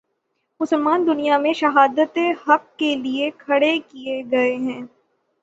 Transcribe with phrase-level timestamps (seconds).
[0.59, 2.17] مسلمان دنیا میں شہادت
[2.47, 4.81] حق کے لیے کھڑے کیے گئے ہیں۔